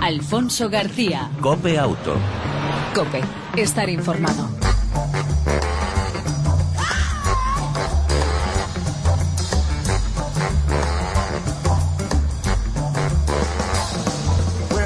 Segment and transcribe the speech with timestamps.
[0.00, 1.28] Alfonso García.
[1.40, 2.14] Cope Auto.
[2.94, 3.20] Cope,
[3.56, 4.48] estar informado.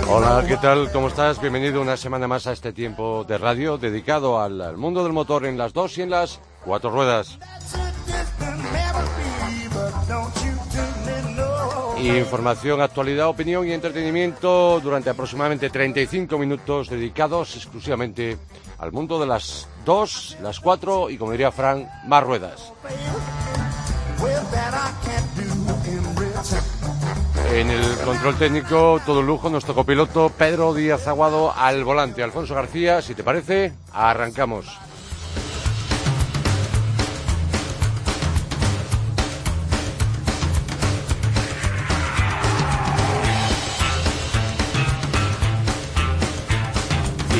[0.08, 0.90] Hola, ¿qué tal?
[0.92, 1.40] ¿Cómo estás?
[1.40, 5.46] Bienvenido una semana más a este tiempo de radio dedicado al, al mundo del motor
[5.46, 7.38] en las dos y en las cuatro ruedas.
[12.02, 18.38] Información, actualidad, opinión y entretenimiento durante aproximadamente 35 minutos dedicados exclusivamente
[18.78, 22.72] al mundo de las dos, las cuatro y, como diría Frank, más ruedas.
[27.52, 32.24] En el control técnico, todo lujo, nuestro copiloto Pedro Díaz Aguado al volante.
[32.24, 34.66] Alfonso García, si te parece, arrancamos.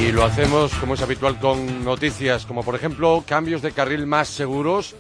[0.03, 4.27] Y lo hacemos, como es habitual, con noticias como, por ejemplo, cambios de carril más
[4.27, 4.97] seguros.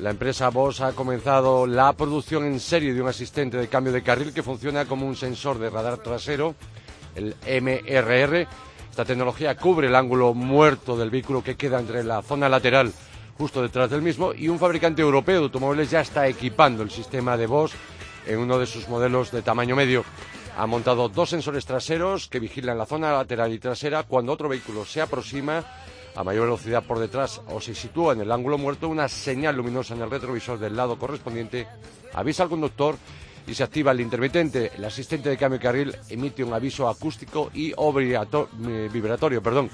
[0.00, 4.02] La empresa Bosch ha comenzado la producción en serie de un asistente de cambio de
[4.02, 6.56] carril que funciona como un sensor de radar trasero,
[7.14, 8.48] el MRR.
[8.90, 12.92] Esta tecnología cubre el ángulo muerto del vehículo que queda entre la zona lateral
[13.38, 17.36] justo detrás del mismo y un fabricante europeo de automóviles ya está equipando el sistema
[17.36, 17.72] de Bosch
[18.26, 20.04] en uno de sus modelos de tamaño medio.
[20.56, 24.84] Ha montado dos sensores traseros que vigilan la zona lateral y trasera cuando otro vehículo
[24.84, 25.64] se aproxima
[26.14, 29.94] a mayor velocidad por detrás o se sitúa en el ángulo muerto, una señal luminosa
[29.94, 31.66] en el retrovisor del lado correspondiente
[32.12, 32.96] avisa al conductor
[33.46, 34.72] y se activa el intermitente.
[34.76, 37.72] El asistente de cambio de carril emite un aviso acústico y
[38.92, 39.42] vibratorio.
[39.42, 39.70] Perdón.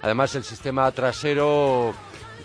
[0.00, 1.92] Además, el sistema trasero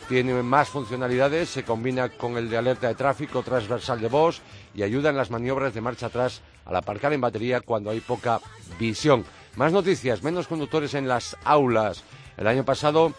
[0.07, 4.39] tiene más funcionalidades, se combina con el de alerta de tráfico transversal de Bosch
[4.73, 8.39] y ayuda en las maniobras de marcha atrás al aparcar en batería cuando hay poca
[8.79, 9.25] visión.
[9.55, 12.03] Más noticias, menos conductores en las aulas.
[12.37, 13.13] El año pasado,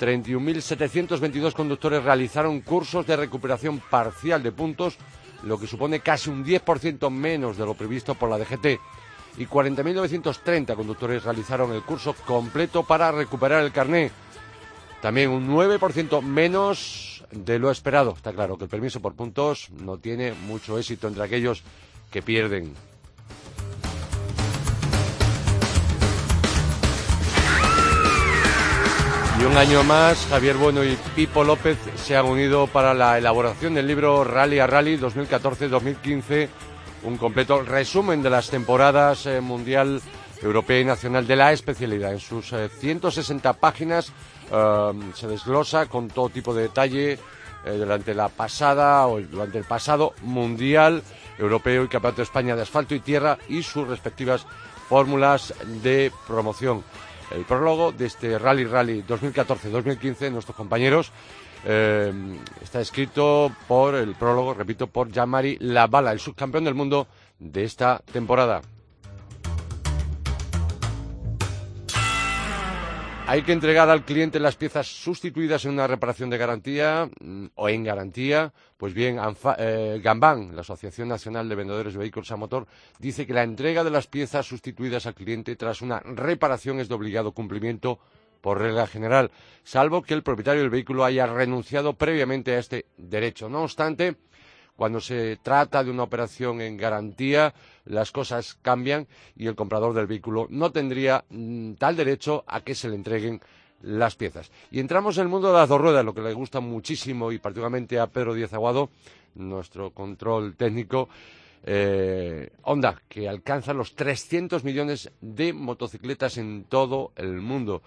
[0.00, 4.96] 31.722 conductores realizaron cursos de recuperación parcial de puntos,
[5.42, 8.80] lo que supone casi un 10% menos de lo previsto por la DGT.
[9.38, 14.10] Y 40.930 conductores realizaron el curso completo para recuperar el carné.
[15.00, 18.12] También un 9% menos de lo esperado.
[18.16, 21.62] Está claro que el permiso por puntos no tiene mucho éxito entre aquellos
[22.10, 22.74] que pierden.
[29.40, 33.72] Y un año más, Javier Bueno y Pipo López se han unido para la elaboración
[33.72, 36.48] del libro Rally a Rally 2014-2015,
[37.04, 40.02] un completo resumen de las temporadas eh, mundial,
[40.42, 42.12] europea y nacional de la especialidad.
[42.12, 44.12] En sus eh, 160 páginas
[44.50, 47.18] eh, se desglosa con todo tipo de detalle eh,
[47.76, 51.02] durante la pasada o durante el pasado mundial
[51.38, 54.46] europeo y campeonato de España de asfalto y tierra y sus respectivas
[54.88, 56.82] fórmulas de promoción
[57.30, 61.12] el prólogo de este Rally Rally 2014-2015, nuestros compañeros,
[61.64, 62.12] eh,
[62.62, 67.06] está escrito por el prólogo, repito, por Jean-Marie Lavala, el subcampeón del mundo
[67.38, 68.62] de esta temporada.
[73.30, 77.68] Hay que entregar al cliente las piezas sustituidas en una reparación de garantía mm, o
[77.68, 78.52] en garantía.
[78.76, 82.66] Pues bien, Anfa, eh, la Asociación Nacional de Vendedores de Vehículos a Motor,
[82.98, 86.96] dice que la entrega de las piezas sustituidas al cliente tras una reparación es de
[86.96, 88.00] obligado cumplimiento
[88.40, 89.30] por regla general,
[89.62, 93.48] salvo que el propietario del vehículo haya renunciado previamente a este derecho.
[93.48, 94.16] No obstante,
[94.80, 97.52] cuando se trata de una operación en garantía,
[97.84, 102.74] las cosas cambian y el comprador del vehículo no tendría mm, tal derecho a que
[102.74, 103.42] se le entreguen
[103.82, 104.50] las piezas.
[104.70, 107.38] Y entramos en el mundo de las dos ruedas, lo que le gusta muchísimo y
[107.38, 108.88] particularmente a Pedro Díaz Aguado,
[109.34, 111.10] nuestro control técnico.
[111.62, 117.82] Eh, Honda, que alcanza los 300 millones de motocicletas en todo el mundo.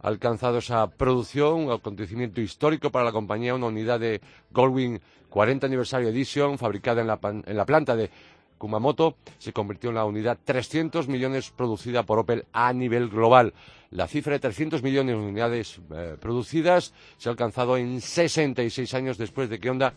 [0.00, 5.00] Ha alcanzado esa producción, un acontecimiento histórico para la compañía, una unidad de Goldwing
[5.30, 8.10] 40 Anniversary Edition, fabricada en la, en la planta de
[8.58, 13.52] Kumamoto, se convirtió en la unidad 300 millones producida por Opel a nivel global.
[13.90, 19.18] La cifra de 300 millones de unidades eh, producidas se ha alcanzado en 66 años
[19.18, 19.94] después de que Honda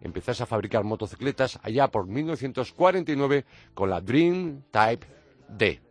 [0.00, 5.06] empezase a fabricar motocicletas allá por 1949 con la Dream Type
[5.48, 5.87] D.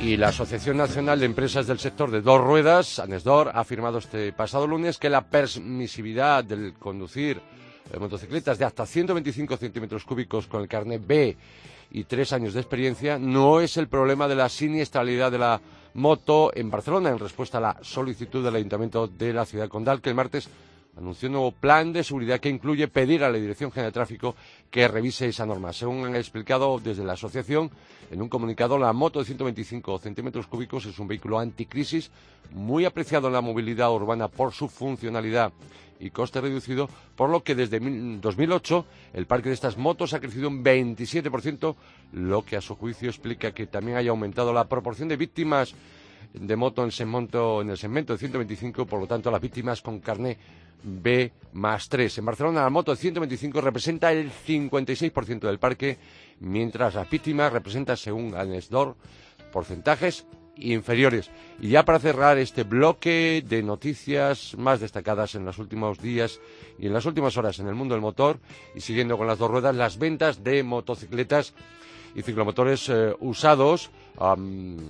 [0.00, 4.32] Y la Asociación Nacional de Empresas del Sector de Dos Ruedas, ANESDOR, ha afirmado este
[4.32, 7.40] pasado lunes que la permisividad del conducir
[7.92, 11.36] eh, motocicletas de hasta 125 centímetros cúbicos con el carnet B
[11.90, 15.60] y tres años de experiencia no es el problema de la siniestralidad de la
[15.94, 20.10] moto en Barcelona, en respuesta a la solicitud del Ayuntamiento de la ciudad condal, que
[20.10, 20.48] el martes
[20.98, 24.34] anunció un nuevo plan de seguridad que incluye pedir a la Dirección General de Tráfico
[24.70, 25.72] que revise esa norma.
[25.72, 27.70] Según han explicado desde la asociación,
[28.10, 32.10] en un comunicado, la moto de 125 centímetros cúbicos es un vehículo anticrisis
[32.50, 35.52] muy apreciado en la movilidad urbana por su funcionalidad
[36.00, 40.48] y coste reducido, por lo que desde 2008 el parque de estas motos ha crecido
[40.48, 41.76] un 27%,
[42.12, 45.74] lo que a su juicio explica que también haya aumentado la proporción de víctimas
[46.32, 50.00] de moto en, segmento, en el segmento de 125, por lo tanto las víctimas con
[50.00, 50.38] carné
[50.82, 52.18] B más 3.
[52.18, 55.98] En Barcelona la moto de 125 representa el 56% del parque,
[56.40, 58.96] mientras las víctimas representan, según Anesdor,
[59.52, 60.26] porcentajes
[60.56, 61.30] inferiores.
[61.60, 66.40] Y ya para cerrar este bloque de noticias más destacadas en los últimos días
[66.78, 68.38] y en las últimas horas en el mundo del motor,
[68.74, 71.54] y siguiendo con las dos ruedas, las ventas de motocicletas
[72.14, 73.90] y ciclomotores eh, usados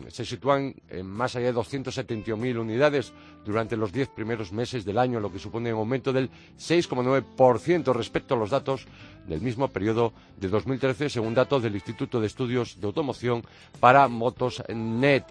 [0.08, 3.12] se sitúan en más allá de 271.000 unidades
[3.44, 8.34] durante los diez primeros meses del año, lo que supone un aumento del 6,9% respecto
[8.34, 8.86] a los datos
[9.26, 13.42] del mismo periodo de 2013, según datos del Instituto de Estudios de Automoción
[13.80, 15.24] para Motos Net.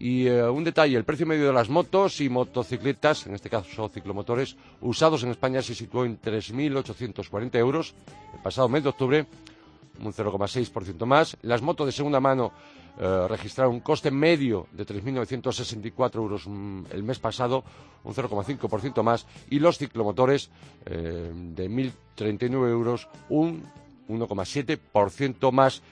[0.00, 3.88] Y eh, un detalle, el precio medio de las motos y motocicletas, en este caso
[3.88, 7.94] ciclomotores, usados en España se situó en 3.840 euros
[8.34, 9.26] el pasado mes de octubre,
[10.00, 11.36] un 0,6% más.
[11.42, 12.52] Las motos de segunda mano
[12.98, 17.64] eh, registraron un coste medio de 3.964 euros mm, el mes pasado,
[18.04, 20.50] un 0,5% más, y los ciclomotores
[20.86, 23.64] eh, de 1.039 euros, un
[24.08, 25.82] 1,7% más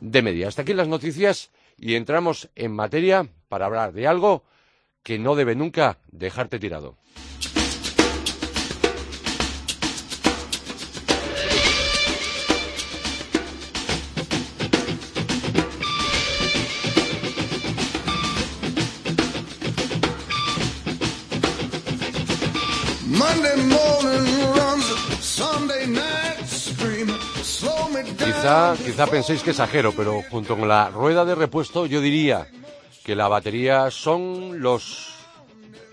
[0.00, 0.48] de media.
[0.48, 4.44] Hasta aquí las noticias y entramos en materia para hablar de algo
[5.02, 6.96] que no debe nunca dejarte tirado.
[28.42, 32.48] Quizá, quizá penséis que exagero, pero junto con la rueda de repuesto yo diría
[33.04, 35.14] que la batería son los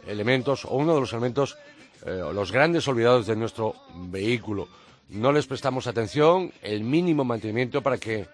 [0.07, 1.59] elementos o uno de los elementos,
[2.07, 4.67] eh, los grandes olvidados de nuestro vehículo.
[5.09, 8.25] No les prestamos atención, el mínimo mantenimiento para que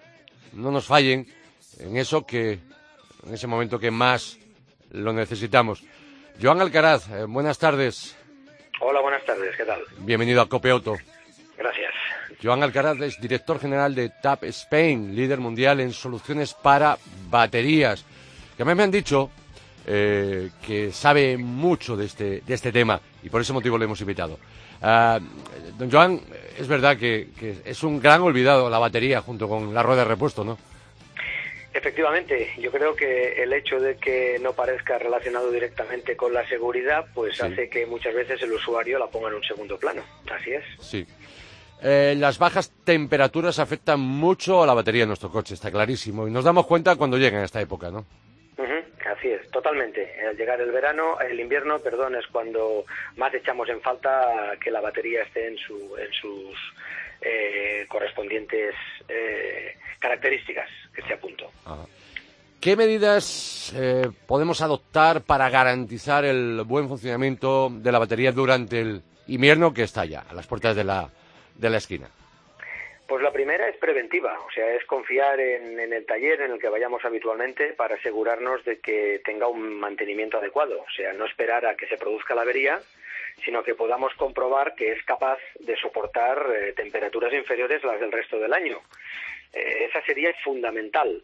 [0.54, 1.28] no nos fallen
[1.80, 2.60] en eso que,
[3.28, 4.40] en ese momento que más
[4.92, 5.84] lo necesitamos.
[6.42, 8.16] Joan Alcaraz, eh, buenas tardes.
[8.80, 9.82] Hola, buenas tardes, ¿qué tal?
[9.98, 10.96] Bienvenido a Cope Auto.
[12.42, 16.98] Joan Alcaraz es director general de TAP Spain, líder mundial en soluciones para
[17.30, 18.06] baterías.
[18.56, 19.30] Que a mí me han dicho
[19.86, 24.02] eh, que sabe mucho de este, de este tema y por ese motivo le hemos
[24.02, 24.40] invitado.
[24.82, 25.20] Ah,
[25.78, 26.22] don Joan,
[26.58, 30.10] es verdad que, que es un gran olvidado la batería junto con la rueda de
[30.10, 30.58] repuesto, ¿no?
[31.76, 37.06] Efectivamente, yo creo que el hecho de que no parezca relacionado directamente con la seguridad,
[37.14, 40.02] pues hace que muchas veces el usuario la ponga en un segundo plano.
[40.32, 40.64] Así es.
[40.80, 41.06] Sí.
[41.88, 46.28] Eh, las bajas temperaturas afectan mucho a la batería de nuestro coche, está clarísimo.
[46.28, 48.06] Y nos damos cuenta cuando llega en esta época, ¿no?
[49.06, 50.12] así es, totalmente.
[50.28, 52.86] Al llegar el verano, el invierno, perdón, es cuando
[53.18, 56.58] más echamos en falta que la batería esté en, su, en sus
[57.22, 58.74] eh, correspondientes
[59.08, 61.52] eh, características que esté a punto.
[62.60, 69.04] ¿Qué medidas eh, podemos adoptar para garantizar el buen funcionamiento de la batería durante el
[69.28, 71.12] invierno que está ya a las puertas de la,
[71.56, 72.10] de la esquina?
[73.08, 76.70] Pues la primera es preventiva, o sea, es confiar en, el taller en el que
[76.70, 81.76] vayamos habitualmente para asegurarnos de que tenga un mantenimiento adecuado, o sea, no esperar a
[81.76, 82.82] que se produzca la avería,
[83.44, 88.12] sino que podamos comprobar que es capaz de soportar eh, temperaturas inferiores a las del
[88.12, 88.82] resto del año.
[89.54, 91.22] Eh, esa sería fundamental.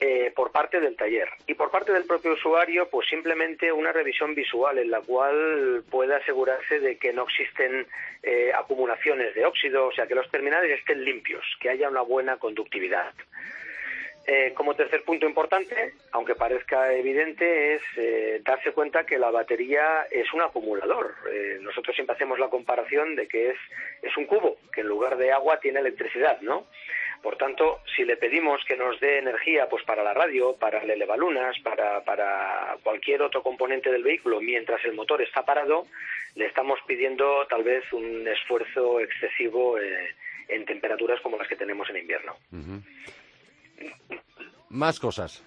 [0.00, 4.34] Eh, por parte del taller y por parte del propio usuario, pues simplemente una revisión
[4.34, 7.86] visual en la cual pueda asegurarse de que no existen
[8.22, 12.38] eh, acumulaciones de óxido, o sea, que los terminales estén limpios, que haya una buena
[12.38, 13.14] conductividad.
[14.26, 20.06] Eh, como tercer punto importante, aunque parezca evidente, es eh, darse cuenta que la batería
[20.10, 21.14] es un acumulador.
[21.30, 23.58] Eh, nosotros siempre hacemos la comparación de que es,
[24.00, 26.66] es un cubo, que en lugar de agua tiene electricidad, ¿no?
[27.24, 30.90] Por tanto, si le pedimos que nos dé energía pues para la radio, para el
[30.90, 35.86] elevalunas, para, para cualquier otro componente del vehículo mientras el motor está parado,
[36.34, 40.14] le estamos pidiendo tal vez un esfuerzo excesivo eh,
[40.48, 42.36] en temperaturas como las que tenemos en invierno.
[44.68, 45.42] Más cosas.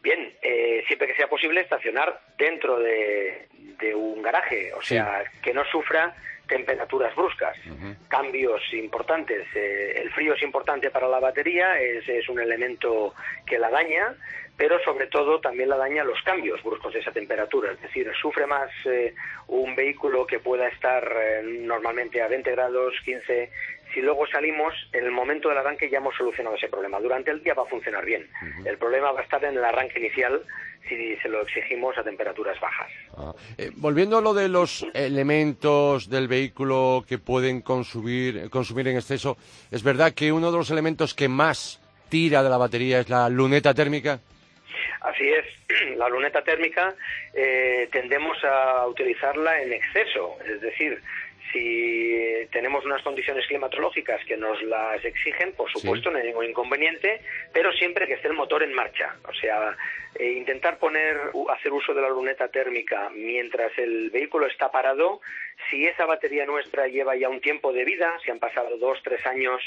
[0.00, 3.48] Bien, eh, siempre que sea posible estacionar dentro de,
[3.96, 6.14] un garaje, o sea, que no sufra
[6.46, 7.56] temperaturas bruscas,
[8.08, 9.46] cambios importantes.
[9.54, 13.14] Eh, el frío es importante para la batería, es, es un elemento
[13.46, 14.14] que la daña,
[14.56, 17.72] pero sobre todo también la daña los cambios bruscos de esa temperatura.
[17.72, 19.14] Es decir, sufre más eh,
[19.48, 23.50] un vehículo que pueda estar eh, normalmente a 20 grados, 15.
[23.92, 27.00] Si luego salimos, en el momento del arranque ya hemos solucionado ese problema.
[27.00, 28.28] Durante el día va a funcionar bien.
[28.64, 30.42] El problema va a estar en el arranque inicial
[30.88, 32.90] si se lo exigimos a temperaturas bajas.
[33.16, 38.96] Ah, eh, volviendo a lo de los elementos del vehículo que pueden consumir, consumir en
[38.96, 39.36] exceso,
[39.70, 43.28] ¿es verdad que uno de los elementos que más tira de la batería es la
[43.28, 44.20] luneta térmica?
[45.00, 45.44] Así es,
[45.94, 46.94] la luneta térmica
[47.34, 51.00] eh, tendemos a utilizarla en exceso, es decir,
[51.52, 57.20] si tenemos unas condiciones climatológicas que nos las exigen, por supuesto, no hay ningún inconveniente,
[57.52, 59.16] pero siempre que esté el motor en marcha.
[59.28, 59.76] O sea,
[60.18, 61.16] eh, intentar poner,
[61.48, 65.20] hacer uso de la luneta térmica mientras el vehículo está parado,
[65.70, 69.24] si esa batería nuestra lleva ya un tiempo de vida, si han pasado dos, tres
[69.26, 69.62] años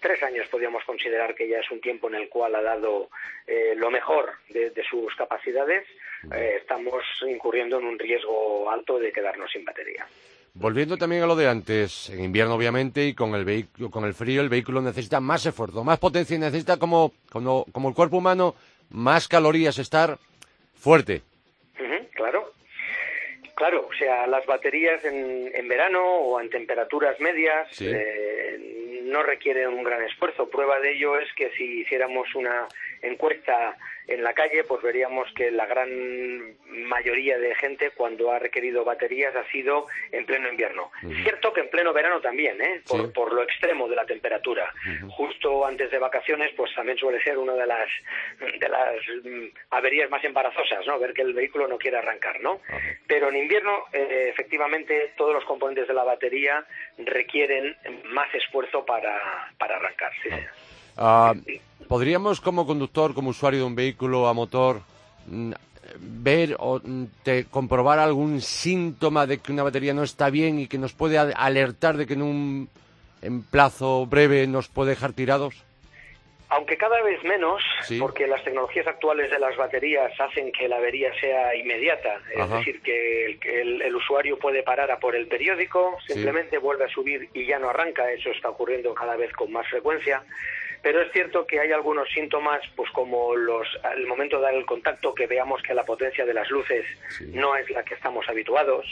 [0.00, 3.10] tres años podríamos considerar que ya es un tiempo en el cual ha dado
[3.46, 5.86] eh, lo mejor de, sus capacidades,
[6.34, 10.06] eh, estamos incurriendo en un riesgo alto de quedarnos sin batería.
[10.54, 14.14] Volviendo también a lo de antes, en invierno obviamente y con el vehículo, con el
[14.14, 18.16] frío el vehículo necesita más esfuerzo, más potencia y necesita como, como, como el cuerpo
[18.16, 18.56] humano
[18.90, 20.18] más calorías, estar
[20.74, 21.22] fuerte.
[22.14, 22.52] claro.
[23.54, 28.79] Claro, o sea, las baterías en, en verano o en temperaturas medias eh,
[29.10, 30.48] no requiere un gran esfuerzo.
[30.48, 32.66] Prueba de ello es que si hiciéramos una
[33.02, 33.76] encuesta
[34.06, 35.88] en la calle, pues veríamos que la gran
[36.66, 40.90] mayoría de gente cuando ha requerido baterías ha sido en pleno invierno.
[41.22, 42.82] Cierto que pleno verano también, ¿eh?
[43.14, 44.70] por, lo extremo de la temperatura.
[45.08, 47.88] Justo antes de vacaciones, pues también suele ser una de las
[48.38, 50.98] de las mm, averías más embarazosas, ¿no?
[50.98, 52.60] Ver que el vehículo no quiere arrancar, ¿no?
[53.06, 56.64] Pero en invierno, eh, efectivamente, todos los componentes de la batería
[56.98, 57.74] requieren
[58.12, 60.12] más esfuerzo para, para arrancar.
[60.98, 61.32] Ah,
[61.88, 64.82] ¿Podríamos como conductor, como usuario de un vehículo a motor,
[65.26, 65.52] mm,
[65.98, 67.04] ver o mm,
[67.50, 71.96] comprobar algún síntoma de que una batería no está bien y que nos puede alertar
[71.96, 72.68] de que en un
[73.22, 75.64] en plazo breve nos puede dejar tirados?
[76.52, 77.62] Aunque cada vez menos,
[78.00, 82.82] porque las tecnologías actuales de las baterías hacen que la avería sea inmediata, es decir,
[82.82, 87.60] que el, usuario puede parar a por el periódico, simplemente vuelve a subir y ya
[87.60, 90.24] no arranca, eso está ocurriendo cada vez con más frecuencia
[90.82, 94.64] pero es cierto que hay algunos síntomas, pues como los, el momento de dar el
[94.66, 96.86] contacto, que veamos que la potencia de las luces
[97.28, 98.86] no es la que estamos habituados,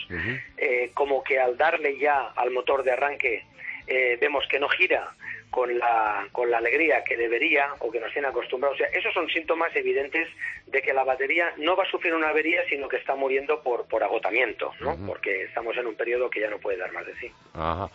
[0.56, 3.44] eh, como que al darle ya al motor de arranque
[3.86, 5.12] eh, vemos que no gira
[5.50, 8.76] con la, con la alegría que debería o que nos tiene acostumbrados.
[8.76, 10.28] O sea, esos son síntomas evidentes
[10.66, 13.86] de que la batería no va a sufrir una avería, sino que está muriendo por,
[13.86, 14.94] por agotamiento, ¿no?
[15.06, 17.32] Porque estamos en un periodo que ya no puede dar más de sí.
[17.54, 17.88] Ajá.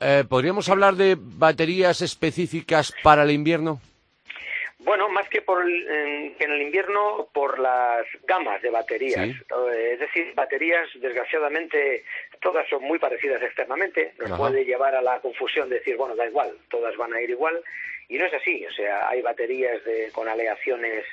[0.00, 3.80] Eh, ¿Podríamos hablar de baterías específicas para el invierno?
[4.78, 9.28] Bueno, más que por en, el invierno, por las gamas de baterías.
[9.28, 12.04] Eh, es decir, baterías, desgraciadamente,
[12.40, 14.12] todas son muy parecidas externamente.
[14.18, 17.30] Nos puede llevar a la confusión de decir, bueno, da igual, todas van a ir
[17.30, 17.60] igual.
[18.08, 18.64] Y no es así.
[18.66, 21.04] O sea, hay baterías de, con aleaciones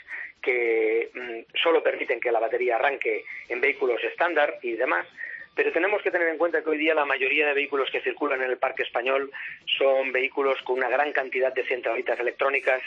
[0.41, 5.07] que mm, solo permiten que la batería arranque en vehículos estándar y demás.
[5.55, 8.41] Pero tenemos que tener en cuenta que hoy día la mayoría de vehículos que circulan
[8.41, 9.31] en el parque español
[9.77, 12.81] son vehículos con una gran cantidad de centralitas electrónicas,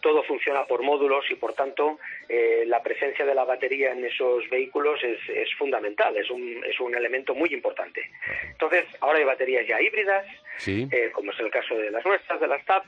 [0.00, 1.98] todo funciona por módulos y por tanto
[2.28, 6.94] eh, la presencia de la batería en esos vehículos es, fundamental, es un, es un
[6.94, 8.10] elemento muy importante.
[8.50, 10.26] Entonces, ahora hay baterías ya híbridas,
[10.66, 12.84] eh, como es el caso de las nuestras, de las TAP,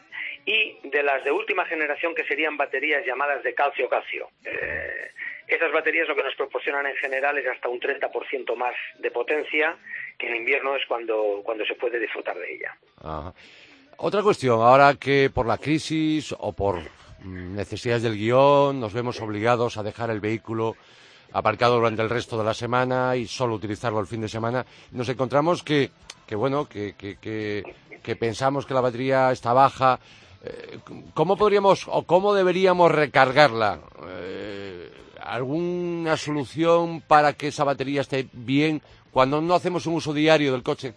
[0.46, 4.28] y de las de última generación que serían baterías llamadas de calcio-calcio.
[4.44, 5.10] Eh,
[5.48, 9.76] esas baterías lo que nos proporcionan en general es hasta un 30% más de potencia,
[10.18, 12.76] que en invierno es cuando, cuando se puede disfrutar de ella.
[13.96, 16.80] Otra cuestión, ahora que por la crisis o por
[17.24, 20.76] necesidades del guion nos vemos obligados a dejar el vehículo
[21.32, 25.08] aparcado durante el resto de la semana y solo utilizarlo el fin de semana, nos
[25.08, 25.90] encontramos que,
[26.26, 29.98] que bueno, que, que, que, pensamos que la batería está baja.
[30.44, 30.78] Eh,
[31.14, 33.78] ¿Cómo podríamos o cómo deberíamos recargarla?
[34.08, 40.52] Eh, alguna solución para que esa batería esté bien cuando no hacemos un uso diario
[40.52, 40.92] del coche?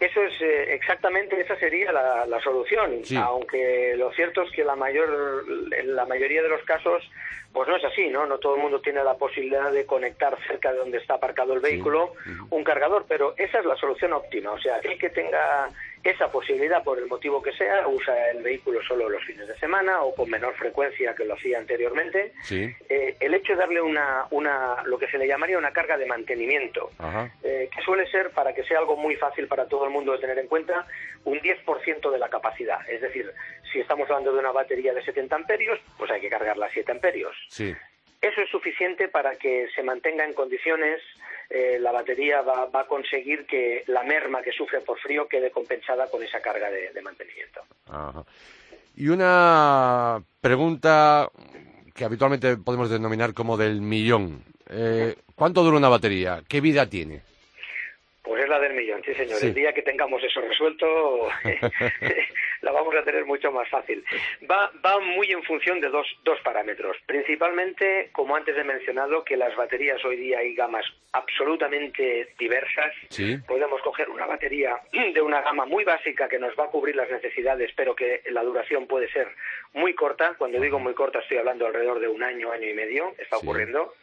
[0.00, 5.44] Eso es eh, exactamente, esa sería la, solución, aunque lo cierto es que la mayor,
[5.78, 7.08] en la mayoría de los casos,
[7.52, 8.26] pues no es así, ¿no?
[8.26, 11.60] No todo el mundo tiene la posibilidad de conectar cerca de donde está aparcado el
[11.60, 12.14] vehículo
[12.50, 15.68] un cargador, pero esa es la solución óptima, o sea, aquel que tenga
[16.04, 20.02] esa posibilidad, por el motivo que sea, usa el vehículo solo los fines de semana
[20.02, 24.82] o con menor frecuencia que lo hacía anteriormente, eh, el hecho de darle una, una,
[24.84, 26.90] lo que se le llamaría una carga de mantenimiento,
[27.42, 30.18] eh, que suele ser, para que sea algo muy fácil para todo el mundo de
[30.18, 30.86] tener en cuenta,
[31.24, 32.78] un 10% de la capacidad.
[32.88, 33.32] Es decir,
[33.72, 36.90] si estamos hablando de una batería de 70 amperios, pues hay que cargarla a 7
[36.90, 37.36] amperios.
[38.22, 41.02] Eso es suficiente para que se mantenga en condiciones
[41.50, 46.08] eh, la batería va, a conseguir que la merma que sufre por frío quede compensada
[46.08, 47.60] con esa carga de, mantenimiento.
[48.96, 51.28] Y una pregunta
[51.94, 54.44] que habitualmente podemos denominar como del millón.
[54.70, 56.42] Eh, ¿Cuánto dura una batería?
[56.48, 57.22] ¿Qué vida tiene?
[58.22, 59.42] Pues es la del millón, sí señor.
[59.42, 61.28] El día que tengamos eso resuelto,
[62.60, 64.04] la vamos a tener mucho más fácil.
[64.48, 66.96] Va, va muy en función de dos, dos parámetros.
[67.06, 72.92] Principalmente, como antes he mencionado, que las baterías hoy día hay gamas absolutamente diversas.
[73.46, 77.10] Podemos coger una batería de una gama muy básica que nos va a cubrir las
[77.10, 79.28] necesidades, pero que la duración puede ser
[79.74, 80.34] muy corta.
[80.38, 83.94] Cuando digo muy corta estoy hablando alrededor de un año, año y medio, está ocurriendo.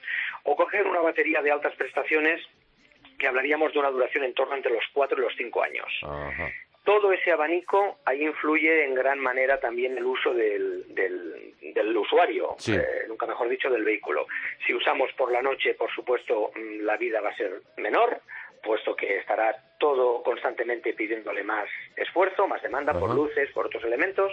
[0.43, 2.41] O coger una batería de altas prestaciones
[3.19, 5.87] que hablaríamos de una duración en torno entre los cuatro y los cinco años.
[6.83, 13.05] Todo ese abanico ahí influye en gran manera también el uso del, del, usuario, eh,
[13.07, 14.25] nunca mejor dicho, del vehículo.
[14.65, 18.21] Si usamos por la noche, por supuesto, mm, la vida va a ser menor,
[18.63, 24.31] puesto que estará todo constantemente pidiéndole más esfuerzo, más demanda por luces, por otros elementos.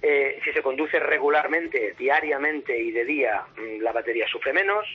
[0.00, 4.86] Eh, si se conduce regularmente, diariamente y de día, mm, la batería sufre menos.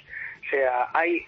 [0.47, 1.25] O sea, hay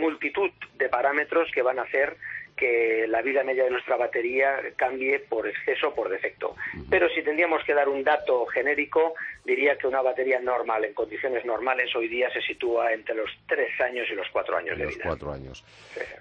[0.00, 2.16] multitud de parámetros que van a hacer
[2.60, 6.56] que la vida media de nuestra batería cambie por exceso o por defecto.
[6.90, 9.14] Pero si tendríamos que dar un dato genérico,
[9.46, 13.68] diría que una batería normal, en condiciones normales, hoy día se sitúa entre los tres
[13.80, 15.04] años y los cuatro años de vida.
[15.04, 15.64] cuatro años.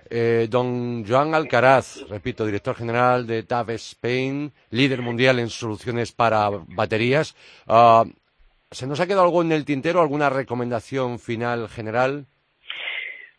[0.09, 6.50] Eh, don Joan Alcaraz, repito, director general de TAV Spain, líder mundial en soluciones para
[6.51, 7.36] baterías.
[7.67, 8.05] Ah,
[8.71, 9.99] ¿Se nos ha quedado algo en el tintero?
[9.99, 12.27] ¿Alguna recomendación final general?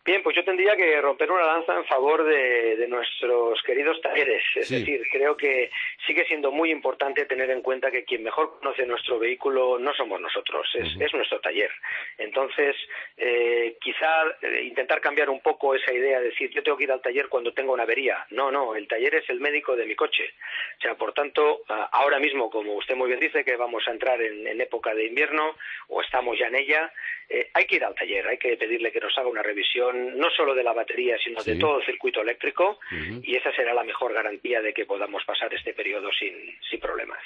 [0.03, 4.43] Bien, pues yo tendría que romper una lanza en favor de, nuestros queridos talleres.
[4.55, 5.69] Es decir, creo que
[6.05, 10.19] sigue siendo muy importante tener en cuenta que quien mejor conoce nuestro vehículo no somos
[10.19, 11.71] nosotros, es, nuestro taller.
[12.17, 12.75] Entonces,
[13.15, 16.91] eh, quizá eh, intentar cambiar un poco esa idea, de decir yo tengo que ir
[16.91, 18.25] al taller cuando tengo una avería.
[18.31, 20.33] No, no, el taller es el médico de mi coche.
[20.79, 24.21] O sea, por tanto, ahora mismo, como usted muy bien dice, que vamos a entrar
[24.21, 25.55] en, época de invierno
[25.87, 26.93] o estamos ya en ella,
[27.29, 30.29] eh, hay que ir al taller, hay que pedirle que nos haga una revisión no
[30.35, 32.79] solo de la batería, sino de todo el circuito eléctrico,
[33.23, 36.33] y esa será la mejor garantía de que podamos pasar este periodo sin,
[36.69, 37.19] sin problemas.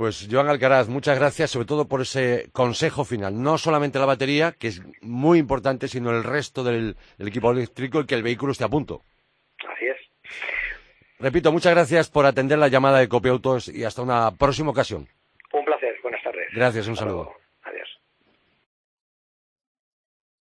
[0.00, 3.42] Pues Joan Alcaraz, muchas gracias, sobre todo por ese consejo final.
[3.42, 8.06] No solamente la batería, que es muy importante, sino el resto del, equipo eléctrico y
[8.06, 9.02] que el vehículo esté a punto.
[9.68, 9.98] Así es.
[11.18, 15.06] Repito, muchas gracias por atender la llamada de Copiautos y hasta una próxima ocasión.
[15.52, 16.48] Un placer, buenas tardes.
[16.54, 17.39] Gracias, un saludo.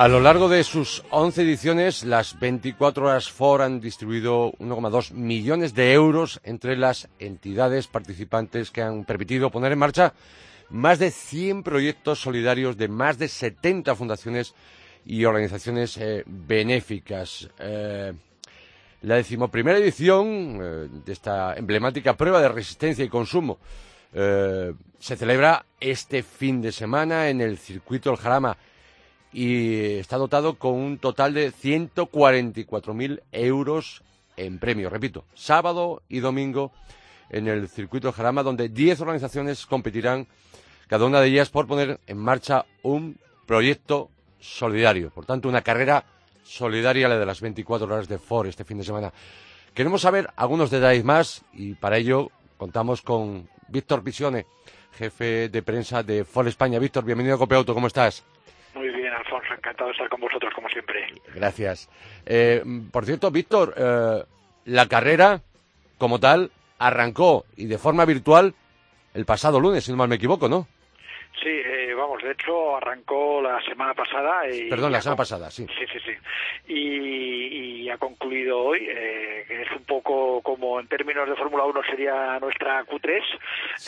[0.00, 5.74] A lo largo de sus 11 ediciones, las 24 horas Ford han distribuido 1,2 millones
[5.74, 10.14] de euros entre las entidades participantes que han permitido poner en marcha
[10.70, 14.54] más de 100 proyectos solidarios de más de 70 fundaciones
[15.04, 17.50] y organizaciones eh, benéficas.
[17.58, 18.14] Eh,
[19.02, 23.58] la decimoprimera edición eh, de esta emblemática prueba de resistencia y consumo
[24.12, 28.56] se celebra este fin de semana en el circuito El Jarama
[29.32, 34.02] y está dotado con un total de 144.000 euros
[34.36, 34.92] en premios.
[34.92, 36.72] Repito, sábado y domingo
[37.30, 40.26] en el circuito Jarama, donde 10 organizaciones competirán,
[40.88, 43.16] cada una de ellas por poner en marcha un
[43.46, 45.10] proyecto solidario.
[45.10, 46.04] Por tanto, una carrera
[46.42, 49.12] solidaria, la de las 24 horas de Ford este fin de semana.
[49.74, 54.46] Queremos saber algunos detalles más y para ello contamos con Víctor Visione,
[54.92, 56.80] jefe de prensa de Ford España.
[56.80, 58.24] Víctor, bienvenido a Copeauto, ¿cómo estás?
[59.30, 61.06] Alfonso, encantado de estar con vosotros como siempre.
[61.34, 61.88] Gracias.
[62.26, 64.24] Eh, por cierto, Víctor, eh,
[64.64, 65.40] la carrera
[65.98, 68.54] como tal arrancó y de forma virtual
[69.14, 70.66] el pasado lunes, si no mal me equivoco, ¿no?
[71.40, 71.79] Sí, eh,
[72.20, 74.48] Pues de hecho arrancó la semana pasada.
[74.50, 75.66] Y Perdón, la semana pasada, sí.
[75.78, 76.72] Sí, sí, sí.
[76.72, 81.82] Y, ha concluido hoy, eh, que es un poco como en términos de Fórmula 1
[81.90, 83.20] sería nuestra Q3,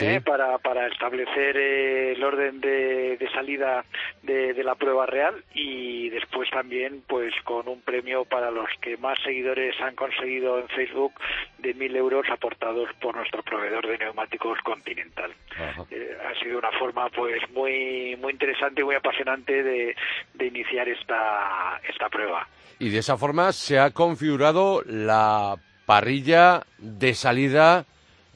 [0.01, 3.85] eh, para, para establecer eh, el orden de, salida
[4.23, 8.97] de, de, la prueba real y después también pues con un premio para los que
[8.97, 11.13] más seguidores han conseguido en Facebook
[11.59, 15.33] de mil euros aportados por nuestro proveedor de neumáticos Continental.
[15.61, 19.95] ha sido una forma pues muy muy interesante y muy apasionante de,
[20.33, 22.49] de iniciar esta, esta prueba.
[22.79, 27.85] Y de esa forma se ha configurado la parrilla de salida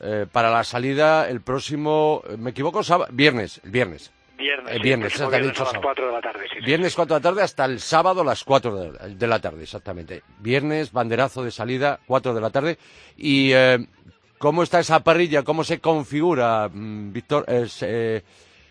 [0.01, 4.13] eh, para la salida el próximo, me equivoco, viernes, el viernes.
[4.37, 6.47] Viernes, el viernes, sí, viernes a las 4 de la tarde.
[6.67, 10.23] viernes 4 de la tarde hasta el sábado a las 4 de, la tarde, exactamente.
[10.41, 12.79] Viernes, banderazo de salida, 4 de la tarde.
[13.17, 13.79] ¿Y eh,
[14.37, 15.43] cómo está esa parrilla?
[15.43, 17.47] ¿Cómo se configura, mm, Víctor?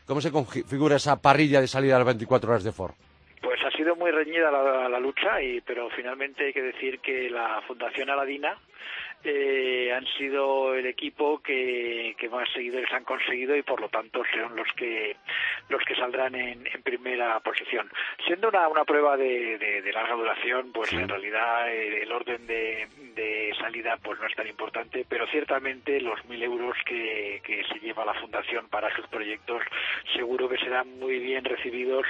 [0.05, 2.93] ¿Cómo se configura esa parrilla de salida a las 24 horas de Ford?
[3.41, 7.29] Pues ha sido muy reñida la, la lucha, y, pero finalmente hay que decir que
[7.29, 8.57] la Fundación Aladina
[9.25, 14.55] eh, han sido el equipo que, más seguidores han conseguido y por lo tanto son
[14.55, 15.15] los que
[15.69, 17.89] los que saldrán en, primera posición.
[18.25, 22.87] Siendo una, una prueba de, larga duración, pues en realidad el, orden de,
[23.59, 28.13] salida pues no es tan importante, pero ciertamente los mil euros que, se lleva la
[28.15, 29.63] fundación para sus proyectos
[30.13, 32.05] seguro que serán muy bien recibidos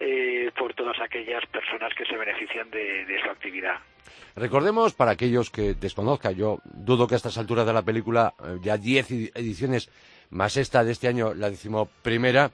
[0.00, 3.78] eh, por todas aquellas personas que se benefician de su actividad.
[4.34, 8.58] Recordemos, para aquellos que desconozcan, yo dudo que a estas alturas de la película, eh,
[8.62, 9.88] ya diez ediciones
[10.30, 12.50] más esta de este año, la decimoprimera,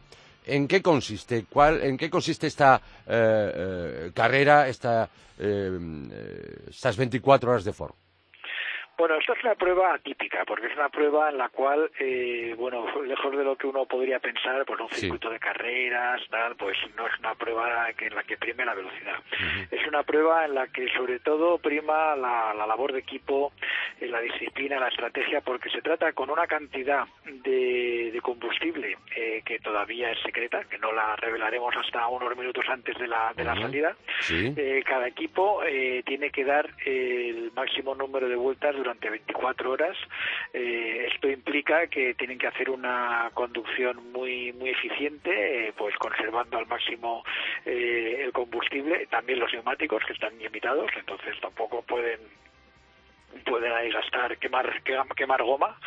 [0.46, 1.44] ¿en qué consiste?
[1.48, 7.94] ¿Cuál, ¿En qué consiste esta eh, eh, carrera, esta, estas 24 horas de Ford?
[8.98, 12.85] Bueno, esta es una prueba atípica, porque es una prueba en la cual, eh, bueno,
[13.02, 17.07] lejos de lo que uno podría pensar, pues un circuito de carreras, tal, pues no
[17.07, 19.18] es una prueba que, en la que prime la velocidad.
[19.70, 23.52] Es una prueba en la que sobre todo prima la, labor de equipo,
[23.98, 29.59] eh, la disciplina, la estrategia, porque se trata con una cantidad de, combustible eh, que
[29.59, 33.57] todavía es secreta, que no la revelaremos hasta unos minutos antes de la, de la
[33.57, 33.96] salida.
[34.85, 35.61] cada equipo
[36.05, 39.97] tiene que dar el máximo número de vueltas durante 24 horas.
[40.53, 46.59] Eh, esto implica que tienen que hacer una conducción muy muy eficiente, eh, pues conservando
[46.59, 47.25] al máximo
[47.64, 52.21] eh, el combustible, también los neumáticos que están limitados, entonces tampoco pueden
[53.45, 55.79] pueden ahí gastar, quemar, quemar goma.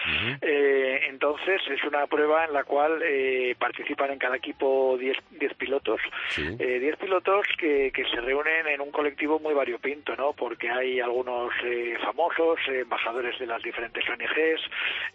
[0.42, 5.18] eh, entonces es una prueba en la cual eh, participan en cada equipo 10
[5.56, 6.02] pilotos,
[6.36, 10.34] 10 eh, pilotos que, que, se reúnen en un colectivo muy variopinto, ¿no?
[10.34, 14.62] Porque hay algunos eh, famosos, embajadores de las diferentes ONGs,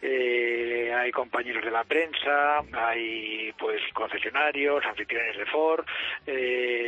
[0.02, 5.84] eh, hay compañeros de la prensa, hay pues concesionarios, anfitriones de Ford,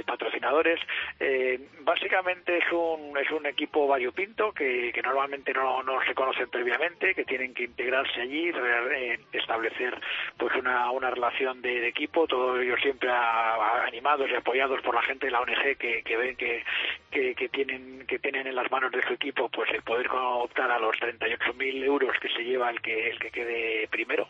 [0.07, 0.81] patrocinadores.
[1.81, 7.15] Básicamente es un, es un equipo variopinto que, que normalmente no, no se conocen previamente,
[7.15, 9.99] que tienen que integrarse allí, eh, establecer
[10.37, 15.27] pues una, una relación de, equipo, todos ellos siempre animados y apoyados por la gente
[15.27, 19.49] de la ONG que, ven que, tienen que tienen en las manos de su equipo
[19.49, 23.31] pues el poder optar a los 38.000 euros que se lleva el que el que
[23.31, 24.29] quede primero.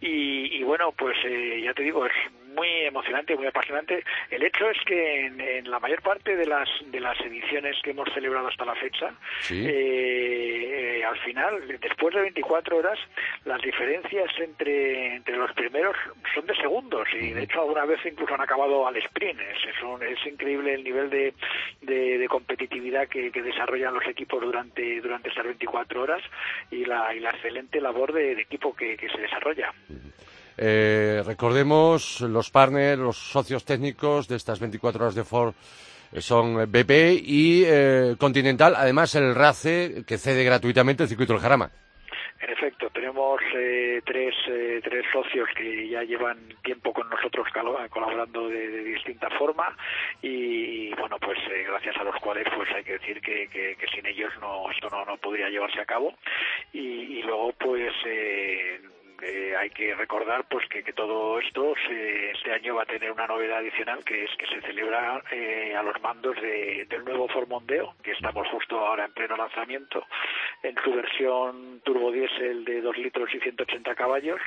[0.00, 2.12] Y, bueno pues eh, ya te digo es
[2.54, 4.04] muy emocionante, muy apasionante.
[4.30, 8.08] El hecho es que en, la mayor parte de las de las ediciones que hemos
[8.12, 9.12] celebrado hasta la fecha,
[9.50, 12.98] eh, eh, al final, después de 24 horas,
[13.44, 15.96] las diferencias entre, entre los primeros
[16.34, 19.40] son de segundos y de hecho alguna vez incluso han acabado al sprint.
[19.40, 21.34] Es, es, increíble el nivel de,
[21.80, 26.22] de, competitividad que, desarrollan los equipos durante durante estas 24 horas
[26.70, 29.72] y la, y la excelente labor de, equipo que, se desarrolla.
[30.56, 35.54] Eh, recordemos, los partners, los socios técnicos de estas 24 horas de Ford
[36.12, 36.90] eh, son BP
[37.24, 41.70] y eh, Continental, además el RACE que cede gratuitamente el circuito del Jarama.
[42.40, 43.40] En efecto, tenemos
[44.04, 44.34] tres,
[44.82, 47.46] tres socios que ya llevan tiempo con nosotros
[47.88, 49.76] colaborando de, distinta forma
[50.22, 51.38] y, bueno, pues
[51.68, 55.04] gracias a los cuales pues hay que decir que, que, sin ellos no esto no,
[55.04, 56.14] no podría llevarse a cabo
[56.72, 57.92] y, y luego pues
[59.22, 61.74] eh, hay que recordar pues que, todo esto
[62.32, 65.82] este año va a tener una novedad adicional que es que se celebra eh, a
[65.82, 70.04] los mandos del nuevo Formondeo que estamos justo ahora en pleno lanzamiento
[70.62, 74.40] en su versión turbo diésel de 2 litros y 180 caballos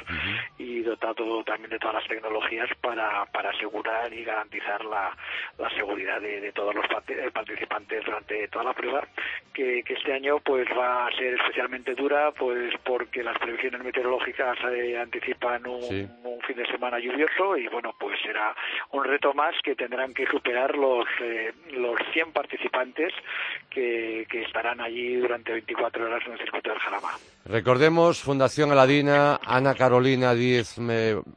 [0.58, 5.16] y dotado también de todas las tecnologías para, para asegurar y garantizar la,
[5.58, 6.86] la seguridad de, todos los
[7.34, 9.08] participantes durante toda la prueba
[9.56, 14.98] que, este año pues va a ser especialmente dura, pues porque las previsiones meteorológicas eh,
[14.98, 15.82] anticipan un,
[16.46, 18.56] fin de semana lluvioso y bueno, pues será
[18.92, 23.14] un reto más que tendrán que superar los eh, los 100 participantes
[23.70, 27.10] que, que estarán allí durante 24 horas en el circuito del Jarama.
[27.46, 30.76] Recordemos Fundación Aladina, Ana Carolina Díez,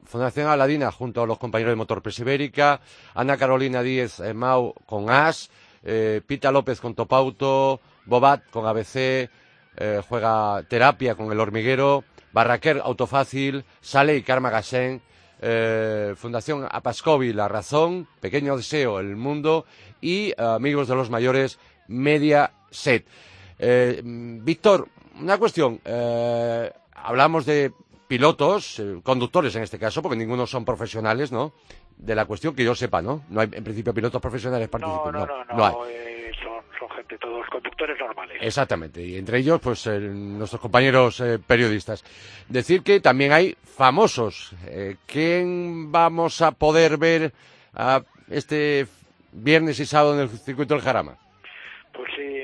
[0.05, 2.81] Fundación Aladina junto a los compañeros de Motor Presibérica,
[3.15, 5.51] Ana Carolina Díez eh, Mau con AS,
[5.85, 9.29] eh, Pita López con Topauto, Bobat con ABC,
[9.77, 15.03] eh, juega Terapia con El Hormiguero, Barraquer Autofácil, Sale y Karma Gasén,
[16.17, 19.67] Fundación Apascovi La Razón, Pequeño Deseo El Mundo
[20.01, 23.07] y Amigos de los Mayores Media Set.
[24.03, 24.89] Víctor,
[25.21, 25.81] una cuestión.
[26.93, 27.73] hablamos de
[28.09, 31.53] pilotos, conductores en este caso, porque ninguno son profesionales, ¿no?
[31.99, 33.25] de la cuestión que yo sepa, ¿no?
[33.29, 35.13] No hay en principio pilotos profesionales participantes.
[35.13, 36.18] No, no, no, no, eh, son,
[37.09, 38.39] gente, todos conductores normales.
[38.41, 42.05] Exactamente, y entre ellos, pues nuestros compañeros eh, periodistas.
[42.49, 44.53] Decir que también hay famosos.
[44.67, 47.33] Eh, ¿Quién vamos a poder ver
[47.75, 48.87] a este
[49.33, 51.17] viernes y sábado en el circuito del Jarama?
[51.93, 52.38] Pues sí, nosotros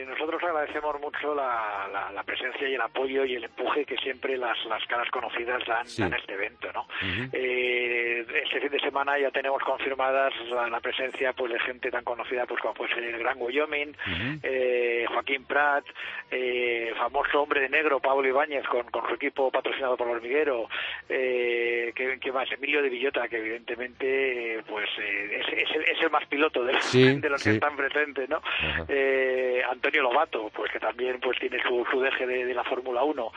[0.64, 4.84] agradecemos mucho la, la, presencia y el apoyo y el empuje que siempre las, las
[4.86, 6.86] caras conocidas dan, a este evento, ¿no?
[7.32, 12.46] eh, este fin de semana ya tenemos confirmadas la, presencia pues de gente tan conocida
[12.46, 13.94] pues como puede ser el Gran Wyoming,
[14.42, 15.84] eh, Joaquín Prat,
[16.30, 20.68] eh, famoso hombre de negro Pablo Ibáñez con, con su equipo patrocinado por Hormiguero,
[21.08, 22.50] eh, ¿qué, más?
[22.52, 27.42] Emilio de Villota, que evidentemente pues eh, es, es, el, más piloto de, de los
[27.42, 28.40] que están presentes, ¿no?
[28.88, 33.32] Eh, Antonio Lobato, pues que también pues tiene su, su deje de, la Fórmula 1,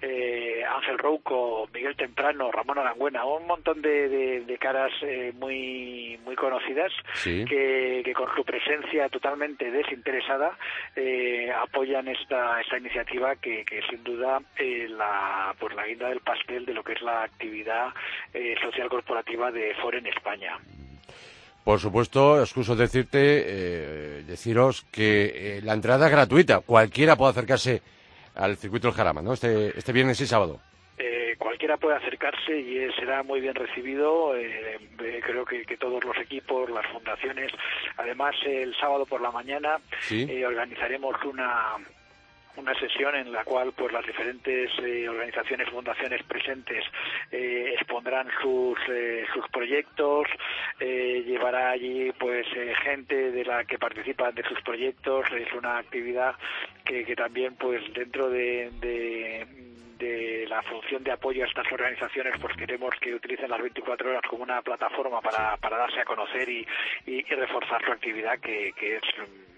[0.00, 6.92] eh, Ángel Rouco, Miguel Temprano, Ramón Arangüena, un montón de, caras eh, muy muy conocidas
[7.24, 10.56] que, que, con su presencia totalmente desinteresada
[11.60, 14.40] apoyan esta esta iniciativa que, que sin duda
[14.88, 17.88] la pues la guinda del pastel de lo que es la actividad
[18.62, 20.58] social corporativa de Ford en España.
[21.64, 26.60] Por supuesto, excuso decirte, eh, deciros que eh, la entrada es gratuita.
[26.60, 27.82] Cualquiera puede acercarse
[28.34, 29.34] al circuito del Jarama, ¿no?
[29.34, 30.58] Este, este viernes y sábado.
[30.98, 34.32] Eh, cualquiera puede acercarse y será muy bien recibido.
[34.96, 37.52] creo que, todos los equipos, las fundaciones.
[37.96, 39.78] Además, el sábado por la mañana
[40.44, 41.76] organizaremos una
[42.56, 46.84] una sesión en la cual pues las diferentes eh, organizaciones fundaciones presentes
[47.30, 50.26] eh, expondrán sus eh, sus proyectos
[50.80, 52.46] llevará allí pues
[52.82, 55.24] gente de la que participa de sus proyectos.
[55.32, 56.34] Es una actividad
[56.84, 58.70] que, que también pues dentro de,
[60.02, 64.22] de la función de apoyo a estas organizaciones, pues queremos que utilicen las 24 horas
[64.28, 66.66] como una plataforma para, para darse a conocer y,
[67.06, 69.02] y, reforzar su actividad, que, que es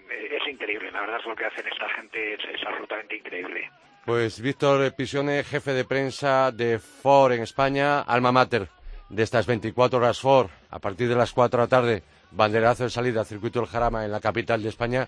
[0.09, 3.69] es increíble, la verdad es lo que hacen esta gente es, absolutamente increíble.
[4.05, 8.67] Pues Víctor Pisione, jefe de prensa de Ford en España, alma mater
[9.09, 12.89] de estas 24 horas Ford, a partir de las 4 de la tarde, banderazo de
[12.89, 15.07] salida al circuito del Jarama en la capital de España.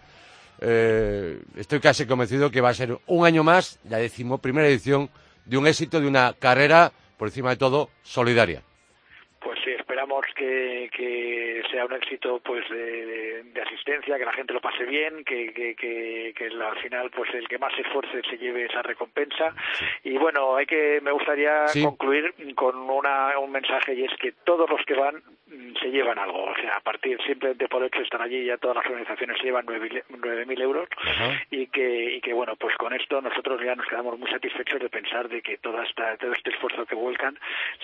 [0.60, 5.10] Eh, estoy casi convencido que va a ser un año más, la decimoprimera edición,
[5.46, 8.64] de un éxito de una carrera, por encima de todo, solidaria
[9.48, 9.72] pues sí,
[10.08, 15.24] esperamos que, que sea un éxito pues de, asistencia, que la gente lo pase bien,
[15.26, 15.76] que, que,
[16.34, 19.54] que, al final pues el que más se esfuerce se lleve esa recompensa.
[20.04, 24.70] Y bueno, hay que me gustaría concluir con una, un mensaje y es que todos
[24.70, 25.16] los que van
[25.48, 26.46] mm, se llevan algo.
[26.46, 29.66] O sea, a partir simplemente por hecho estar allí ya todas las organizaciones se llevan
[29.66, 30.88] 9.000 euros
[31.52, 34.90] y que, y que bueno, pues con esto nosotros ya nos quedamos muy satisfechos de
[34.90, 37.38] pensar de que toda esta, todo este esfuerzo que vuelcan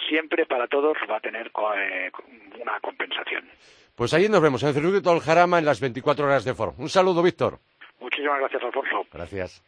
[0.08, 2.12] siempre para todos va a tener eh,
[2.62, 3.44] una compensación.
[3.96, 6.74] Pues ahí nos vemos en el circuito del Jarama en las 24 horas de Foro.
[6.78, 7.60] Un saludo, Víctor.
[8.00, 9.06] Muchísimas gracias, Alfonso.
[9.12, 9.64] Gracias.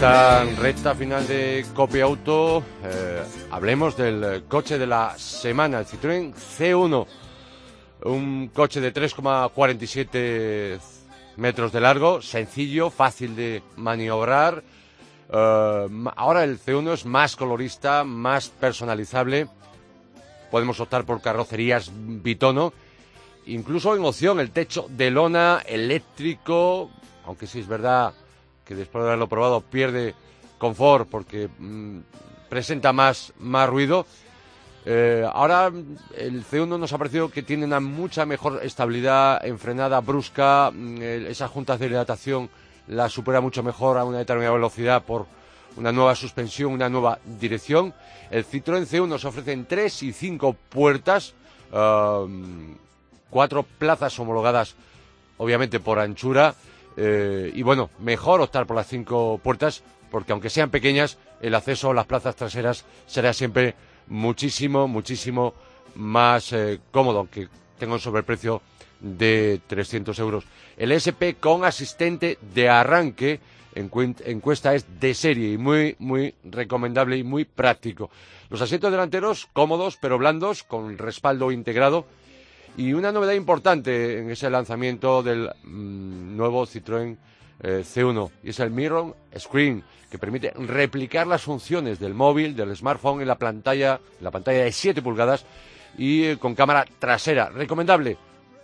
[0.00, 6.32] Esta recta final de Copy Auto, eh, hablemos del coche de la semana, el Citroën
[6.32, 7.06] C1.
[8.04, 10.80] Un coche de 3,47
[11.36, 14.62] metros de largo, sencillo, fácil de maniobrar.
[15.30, 19.48] Eh, ahora el C1 es más colorista, más personalizable.
[20.50, 22.72] Podemos optar por carrocerías bitono.
[23.44, 26.88] Incluso en opción el techo de lona eléctrico,
[27.26, 28.14] aunque sí es verdad
[28.70, 30.14] que después de haberlo probado pierde
[30.56, 31.98] confort porque mm,
[32.48, 34.06] presenta más, más ruido.
[34.84, 35.72] Eh, ahora
[36.16, 41.02] el C1 nos ha parecido que tiene una mucha mejor estabilidad en frenada brusca, mm,
[41.02, 42.48] esas juntas de hidratación
[42.86, 45.26] la supera mucho mejor a una determinada velocidad por
[45.76, 47.92] una nueva suspensión, una nueva dirección.
[48.30, 51.34] El Citroën C1 nos ofrece en tres y cinco puertas,
[51.72, 52.76] um,
[53.30, 54.76] cuatro plazas homologadas
[55.38, 56.54] obviamente por anchura
[56.96, 61.90] eh, y bueno, mejor optar por las cinco puertas porque aunque sean pequeñas, el acceso
[61.90, 63.74] a las plazas traseras será siempre
[64.08, 65.54] muchísimo, muchísimo
[65.94, 67.48] más eh, cómodo, aunque
[67.78, 68.60] tenga un sobreprecio
[69.00, 70.44] de 300 euros.
[70.76, 73.40] El SP con asistente de arranque
[73.74, 78.10] encuesta es de serie y muy, muy recomendable y muy práctico.
[78.48, 82.04] Los asientos delanteros cómodos pero blandos, con respaldo integrado.
[82.76, 87.16] Y una novedad importante en ese lanzamiento del mm, nuevo Citroën
[87.62, 92.74] eh, C1 y es el Mirror Screen que permite replicar las funciones del móvil, del
[92.74, 95.44] smartphone en la pantalla, la pantalla de 7 pulgadas
[95.96, 97.50] y eh, con cámara trasera.
[97.50, 98.16] Recomendable,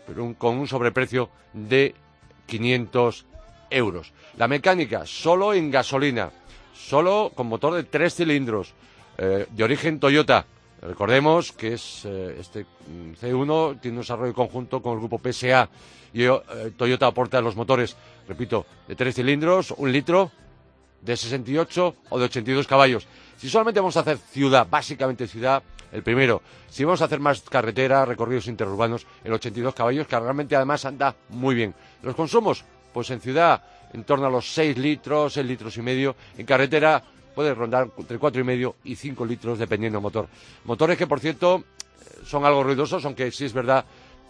[0.07, 1.95] pero con un sobreprecio de
[2.47, 3.27] 500
[3.71, 4.13] euros.
[4.37, 6.31] La mecánica, solo en gasolina,
[6.75, 8.75] solo con motor de tres cilindros,
[9.19, 10.47] eh, de origen Toyota.
[10.83, 15.69] Recordemos que es este mm, C1 tiene un desarrollo conjunto con el grupo PSA
[16.13, 16.27] y
[16.77, 20.31] Toyota aporta los motores repito, de tres cilindros, un litro,
[21.01, 23.07] de 68 o de 82 caballos.
[23.37, 25.63] Si solamente vamos a hacer ciudad, básicamente ciudad,
[25.93, 26.43] el primero.
[26.69, 31.15] Si vamos a hacer más carretera, recorridos interurbanos, el 82 caballos, que realmente además anda
[31.29, 31.75] muy bien.
[32.03, 33.63] Los consumos, pues en ciudad,
[33.93, 36.17] en torno a los 6 litros, 6 litros y medio.
[36.37, 37.03] En carretera
[37.37, 40.27] puede rondar entre 4 y medio y 5 litros, dependiendo del motor.
[40.65, 41.65] Motores que, por cierto,
[42.25, 43.85] son algo ruidosos, aunque sí es verdad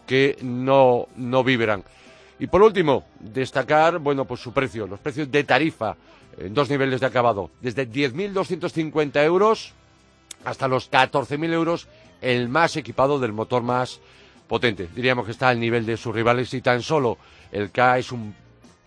[0.09, 1.85] que no, no vibran.
[2.41, 5.97] Y por último, destacar, bueno, pues su precio, los precios de tarifa
[6.37, 9.73] en dos niveles de acabado, desde 10.250 euros
[10.45, 11.87] hasta los 14.000 euros,
[12.21, 14.01] el más equipado del motor más
[14.49, 14.89] potente.
[14.95, 17.19] Diríamos que está al nivel de sus rivales y tan solo
[17.53, 18.35] el K es un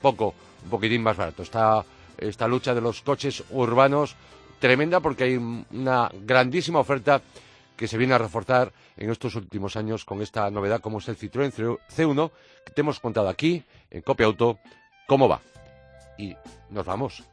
[0.02, 1.44] poco, un poquitín más barato.
[1.44, 1.86] Está
[2.22, 4.16] esta lucha de los coches urbanos
[4.60, 7.22] tremenda porque hay una grandísima oferta
[7.76, 11.18] que se viene a reforzar en estos últimos años con esta novedad como es el
[11.18, 12.32] Citroën C1
[12.66, 14.60] que te hemos contado aquí en Copia Auto
[15.08, 15.40] cómo va.
[16.18, 16.36] Y
[16.70, 17.24] nos vamos.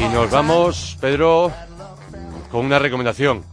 [0.00, 1.52] Y nos vamos, Pedro,
[2.50, 3.44] con una recomendación.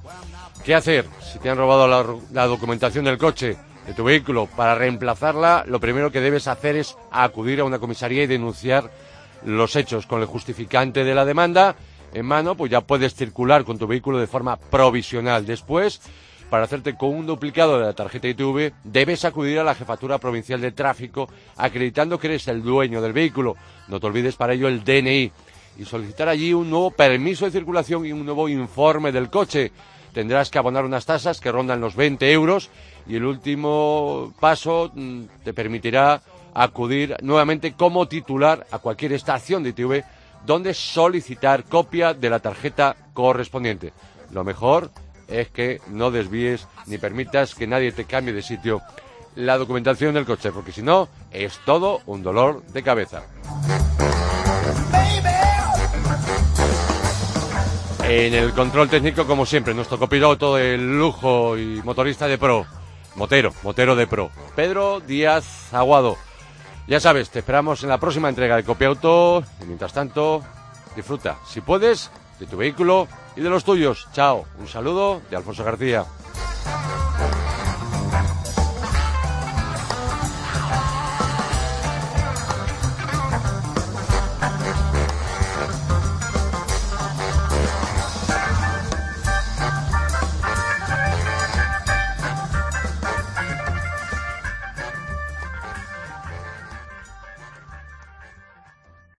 [0.63, 4.45] ¿Qué hacer si te han robado la, documentación del coche, de tu vehículo?
[4.45, 8.89] Para reemplazarla, lo primero que debes hacer es acudir a una comisaría y denunciar
[9.43, 11.75] los hechos con el justificante de la demanda
[12.13, 15.45] en mano, pues ya puedes circular con tu vehículo de forma provisional.
[15.45, 15.99] Después,
[16.49, 20.61] para hacerte con un duplicado de la tarjeta ITV, debes acudir a la Jefatura Provincial
[20.61, 23.57] de Tráfico acreditando que eres el dueño del vehículo.
[23.89, 25.29] No te olvides para ello el DNI
[25.77, 29.71] y solicitar allí un nuevo permiso de circulación y un nuevo informe del coche.
[30.13, 32.69] Tendrás que abonar unas tasas que rondan los 20 euros
[33.07, 36.21] y el último paso mm, te permitirá
[36.53, 40.03] acudir nuevamente como titular a cualquier estación de ITV
[40.45, 43.93] donde solicitar copia de la tarjeta correspondiente.
[44.31, 44.89] Lo mejor
[45.27, 48.81] es que no desvíes ni permitas que nadie te cambie de sitio
[49.35, 53.23] la documentación del coche, porque si no, es todo un dolor de cabeza.
[58.09, 62.65] En el control técnico, como siempre, nuestro copiloto de lujo y motorista de pro,
[63.15, 66.15] motero, motero de pro, Pedro Díaz Aguado.
[66.87, 70.41] Ya sabes, te esperamos en la próxima entrega de Copiauto y mientras tanto,
[70.95, 74.07] disfruta, si puedes, de tu vehículo y de los tuyos.
[74.13, 76.05] Chao, un saludo de Alfonso García.